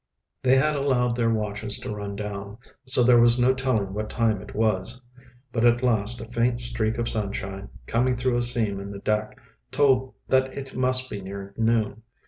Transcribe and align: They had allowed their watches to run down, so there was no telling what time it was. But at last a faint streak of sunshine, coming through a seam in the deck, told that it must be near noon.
They 0.41 0.55
had 0.55 0.75
allowed 0.75 1.15
their 1.15 1.29
watches 1.31 1.77
to 1.81 1.93
run 1.93 2.15
down, 2.15 2.57
so 2.85 3.03
there 3.03 3.19
was 3.21 3.39
no 3.39 3.53
telling 3.53 3.93
what 3.93 4.09
time 4.09 4.41
it 4.41 4.55
was. 4.55 4.99
But 5.51 5.63
at 5.63 5.83
last 5.83 6.19
a 6.19 6.27
faint 6.31 6.59
streak 6.59 6.97
of 6.97 7.07
sunshine, 7.07 7.69
coming 7.85 8.15
through 8.15 8.37
a 8.37 8.41
seam 8.41 8.79
in 8.79 8.89
the 8.89 8.97
deck, 8.97 9.37
told 9.69 10.15
that 10.27 10.57
it 10.57 10.75
must 10.75 11.07
be 11.07 11.21
near 11.21 11.53
noon. 11.55 12.01